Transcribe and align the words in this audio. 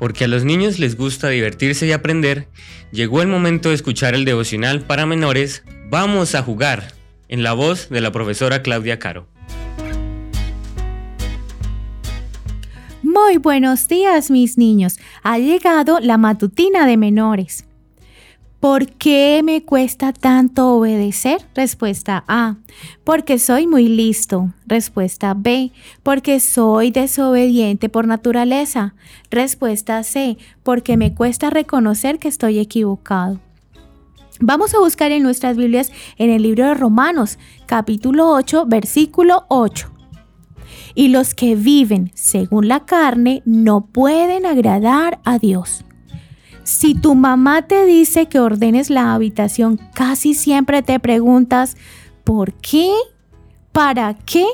porque 0.00 0.24
a 0.24 0.28
los 0.28 0.44
niños 0.44 0.80
les 0.80 0.96
gusta 0.96 1.28
divertirse 1.28 1.86
y 1.86 1.92
aprender, 1.92 2.48
llegó 2.90 3.22
el 3.22 3.28
momento 3.28 3.68
de 3.68 3.76
escuchar 3.76 4.14
el 4.14 4.24
devocional 4.24 4.80
para 4.80 5.06
menores 5.06 5.62
Vamos 5.90 6.34
a 6.34 6.42
jugar, 6.42 6.94
en 7.28 7.42
la 7.42 7.52
voz 7.52 7.88
de 7.90 8.00
la 8.00 8.10
profesora 8.10 8.62
Claudia 8.62 8.98
Caro. 8.98 9.26
Muy 13.02 13.38
buenos 13.38 13.88
días 13.88 14.30
mis 14.30 14.56
niños, 14.56 14.98
ha 15.22 15.38
llegado 15.38 16.00
la 16.00 16.16
matutina 16.16 16.86
de 16.86 16.96
menores. 16.96 17.66
¿Por 18.60 18.88
qué 18.88 19.40
me 19.42 19.64
cuesta 19.64 20.12
tanto 20.12 20.74
obedecer? 20.74 21.40
Respuesta 21.54 22.24
A. 22.28 22.56
Porque 23.04 23.38
soy 23.38 23.66
muy 23.66 23.88
listo. 23.88 24.52
Respuesta 24.66 25.32
B. 25.34 25.72
Porque 26.02 26.40
soy 26.40 26.90
desobediente 26.90 27.88
por 27.88 28.06
naturaleza. 28.06 28.94
Respuesta 29.30 30.02
C. 30.02 30.36
Porque 30.62 30.98
me 30.98 31.14
cuesta 31.14 31.48
reconocer 31.48 32.18
que 32.18 32.28
estoy 32.28 32.58
equivocado. 32.58 33.40
Vamos 34.40 34.74
a 34.74 34.78
buscar 34.78 35.10
en 35.10 35.22
nuestras 35.22 35.56
Biblias 35.56 35.90
en 36.18 36.28
el 36.28 36.42
libro 36.42 36.66
de 36.66 36.74
Romanos, 36.74 37.38
capítulo 37.64 38.30
8, 38.30 38.66
versículo 38.66 39.46
8. 39.48 39.90
Y 40.94 41.08
los 41.08 41.34
que 41.34 41.56
viven 41.56 42.10
según 42.14 42.68
la 42.68 42.84
carne 42.84 43.42
no 43.46 43.86
pueden 43.86 44.44
agradar 44.44 45.18
a 45.24 45.38
Dios. 45.38 45.86
Si 46.70 46.94
tu 46.94 47.16
mamá 47.16 47.62
te 47.62 47.84
dice 47.84 48.26
que 48.26 48.38
ordenes 48.38 48.90
la 48.90 49.12
habitación, 49.12 49.80
casi 49.92 50.34
siempre 50.34 50.82
te 50.82 51.00
preguntas, 51.00 51.76
¿por 52.22 52.52
qué? 52.52 52.92
¿Para 53.72 54.14
qué? 54.14 54.46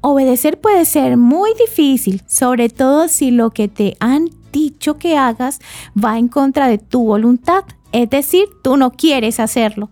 Obedecer 0.00 0.58
puede 0.58 0.86
ser 0.86 1.18
muy 1.18 1.50
difícil, 1.60 2.22
sobre 2.26 2.70
todo 2.70 3.08
si 3.08 3.30
lo 3.30 3.50
que 3.50 3.68
te 3.68 3.94
han 4.00 4.30
dicho 4.52 4.96
que 4.96 5.18
hagas 5.18 5.58
va 6.02 6.16
en 6.18 6.28
contra 6.28 6.66
de 6.66 6.78
tu 6.78 7.04
voluntad. 7.04 7.64
Es 7.92 8.08
decir, 8.08 8.46
tú 8.62 8.78
no 8.78 8.92
quieres 8.92 9.38
hacerlo. 9.38 9.90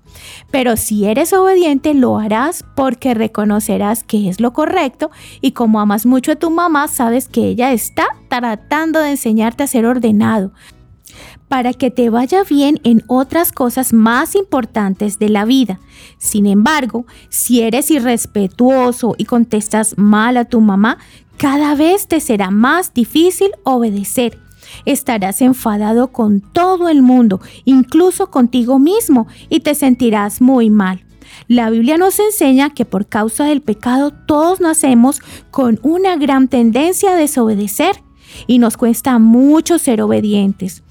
Pero 0.50 0.78
si 0.78 1.04
eres 1.04 1.34
obediente, 1.34 1.92
lo 1.92 2.16
harás 2.16 2.64
porque 2.74 3.12
reconocerás 3.12 4.04
que 4.04 4.30
es 4.30 4.40
lo 4.40 4.54
correcto 4.54 5.10
y 5.42 5.52
como 5.52 5.80
amas 5.80 6.06
mucho 6.06 6.32
a 6.32 6.36
tu 6.36 6.50
mamá, 6.50 6.88
sabes 6.88 7.28
que 7.28 7.46
ella 7.46 7.72
está 7.72 8.06
tratando 8.28 9.00
de 9.00 9.10
enseñarte 9.10 9.64
a 9.64 9.66
ser 9.66 9.84
ordenado, 9.84 10.52
para 11.52 11.74
que 11.74 11.90
te 11.90 12.08
vaya 12.08 12.44
bien 12.44 12.80
en 12.82 13.02
otras 13.08 13.52
cosas 13.52 13.92
más 13.92 14.36
importantes 14.36 15.18
de 15.18 15.28
la 15.28 15.44
vida. 15.44 15.80
Sin 16.16 16.46
embargo, 16.46 17.04
si 17.28 17.60
eres 17.60 17.90
irrespetuoso 17.90 19.14
y 19.18 19.26
contestas 19.26 19.98
mal 19.98 20.38
a 20.38 20.46
tu 20.46 20.62
mamá, 20.62 20.96
cada 21.36 21.74
vez 21.74 22.06
te 22.06 22.20
será 22.20 22.50
más 22.50 22.94
difícil 22.94 23.50
obedecer. 23.64 24.38
Estarás 24.86 25.42
enfadado 25.42 26.10
con 26.10 26.40
todo 26.40 26.88
el 26.88 27.02
mundo, 27.02 27.42
incluso 27.66 28.30
contigo 28.30 28.78
mismo, 28.78 29.26
y 29.50 29.60
te 29.60 29.74
sentirás 29.74 30.40
muy 30.40 30.70
mal. 30.70 31.04
La 31.48 31.68
Biblia 31.68 31.98
nos 31.98 32.18
enseña 32.18 32.70
que 32.70 32.86
por 32.86 33.08
causa 33.08 33.44
del 33.44 33.60
pecado 33.60 34.10
todos 34.10 34.62
nacemos 34.62 35.20
con 35.50 35.78
una 35.82 36.16
gran 36.16 36.48
tendencia 36.48 37.12
a 37.12 37.16
desobedecer 37.16 38.02
y 38.46 38.58
nos 38.58 38.78
cuesta 38.78 39.18
mucho 39.18 39.78
ser 39.78 40.00
obedientes. 40.00 40.82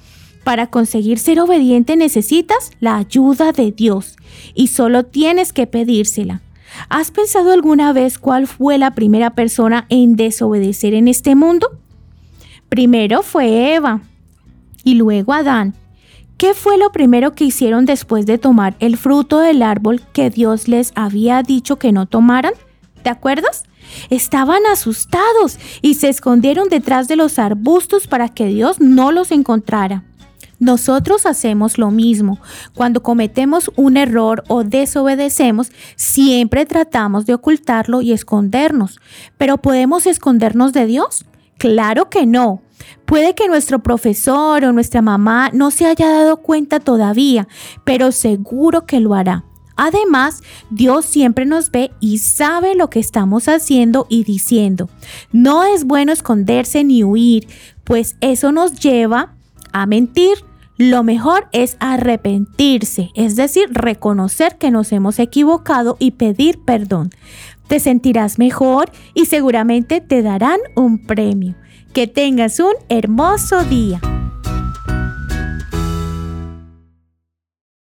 Para 0.44 0.68
conseguir 0.68 1.20
ser 1.20 1.40
obediente 1.40 1.96
necesitas 1.96 2.72
la 2.80 2.98
ayuda 2.98 3.52
de 3.52 3.72
Dios 3.72 4.16
y 4.56 4.68
solo 4.68 5.06
tienes 5.06 5.54
que 5.54 5.68
pedírsela. 5.68 6.42
¿Has 6.90 7.12
pensado 7.12 7.52
alguna 7.52 7.94
vez 7.94 8.18
cuál 8.18 8.48
fue 8.48 8.78
la 8.78 8.92
primera 8.92 9.32
persona 9.32 9.86
en 9.90 10.16
desobedecer 10.16 10.94
en 10.94 11.08
este 11.08 11.36
mundo? 11.36 11.70
Primero 12.70 13.22
fue 13.22 13.76
Eva 13.76 14.02
y 14.84 14.96
luego 14.96 15.34
Adán. 15.34 15.76
¿Qué 16.38 16.56
fue 16.56 16.78
lo 16.80 16.92
primero 16.92 17.36
que 17.36 17.44
hicieron 17.44 17.86
después 17.86 18.26
de 18.26 18.40
tomar 18.40 18.76
el 18.80 18.98
fruto 18.98 19.40
del 19.40 19.62
árbol 19.62 20.02
que 20.12 20.32
Dios 20.32 20.68
les 20.68 20.92
había 20.96 21.44
dicho 21.44 21.78
que 21.78 21.92
no 21.92 22.08
tomaran? 22.08 22.54
¿Te 23.04 23.10
acuerdas? 23.10 23.64
Estaban 24.10 24.66
asustados 24.72 25.60
y 25.84 25.96
se 25.96 26.10
escondieron 26.10 26.70
detrás 26.70 27.08
de 27.08 27.16
los 27.16 27.38
arbustos 27.38 28.08
para 28.08 28.30
que 28.30 28.48
Dios 28.48 28.80
no 28.80 29.12
los 29.12 29.32
encontrara. 29.32 30.04
Nosotros 30.62 31.26
hacemos 31.26 31.80
lo 31.80 31.90
mismo. 31.90 32.40
Cuando 32.76 33.02
cometemos 33.02 33.72
un 33.78 33.98
error 33.98 34.44
o 34.48 34.64
desobedecemos, 34.64 35.72
siempre 35.96 36.68
tratamos 36.68 37.26
de 37.26 37.34
ocultarlo 37.34 38.04
y 38.04 38.12
escondernos. 38.12 39.00
¿Pero 39.40 39.58
podemos 39.58 40.06
escondernos 40.06 40.72
de 40.72 40.86
Dios? 40.86 41.26
Claro 41.58 42.12
que 42.12 42.28
no. 42.28 42.62
Puede 43.08 43.34
que 43.34 43.48
nuestro 43.48 43.80
profesor 43.80 44.64
o 44.64 44.72
nuestra 44.72 45.02
mamá 45.02 45.50
no 45.52 45.72
se 45.72 45.88
haya 45.88 46.08
dado 46.08 46.38
cuenta 46.38 46.80
todavía, 46.80 47.48
pero 47.84 48.12
seguro 48.12 48.86
que 48.86 49.00
lo 49.00 49.16
hará. 49.16 49.46
Además, 49.78 50.44
Dios 50.70 51.06
siempre 51.06 51.48
nos 51.48 51.72
ve 51.72 51.90
y 52.00 52.20
sabe 52.20 52.76
lo 52.76 52.92
que 52.92 53.00
estamos 53.00 53.48
haciendo 53.48 54.06
y 54.10 54.26
diciendo. 54.26 54.92
No 55.32 55.64
es 55.64 55.86
bueno 55.86 56.12
esconderse 56.12 56.84
ni 56.84 57.04
huir, 57.04 57.48
pues 57.84 58.16
eso 58.22 58.52
nos 58.52 58.80
lleva 58.80 59.34
a 59.72 59.86
mentir, 59.86 60.51
lo 60.78 61.04
mejor 61.04 61.48
es 61.52 61.78
arrepentirse, 61.80 63.12
es 63.14 63.36
decir, 63.36 63.70
reconocer 63.72 64.58
que 64.58 64.72
nos 64.72 64.92
hemos 64.92 65.20
equivocado 65.20 65.98
y 66.00 66.12
pedir 66.12 66.60
perdón. 66.64 67.12
Te 67.68 67.80
sentirás 67.80 68.40
mejor 68.40 68.92
y 69.14 69.26
seguramente 69.26 70.02
te 70.02 70.22
darán 70.22 70.60
un 70.76 71.06
premio. 71.06 71.56
Que 71.94 72.08
tengas 72.08 72.60
un 72.60 72.74
hermoso 72.90 73.64
día. 73.64 74.02